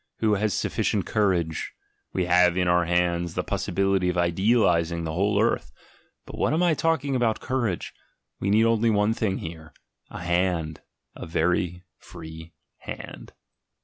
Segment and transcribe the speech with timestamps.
[0.17, 1.75] Who has sufficient courage?
[2.11, 5.71] We have in our hands the possibility of idealising the whole earth.
[6.25, 7.93] But what am I talking about courage?
[8.39, 9.75] we only need one thing here—
[10.09, 10.81] a hand,
[11.15, 13.33] a free, a very free hand.